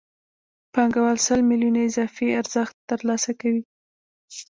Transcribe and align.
پانګوال 0.73 1.17
سل 1.27 1.39
میلیونه 1.49 1.79
اضافي 1.89 2.27
ارزښت 2.39 2.75
ترلاسه 2.89 3.31
کوي 3.41 3.61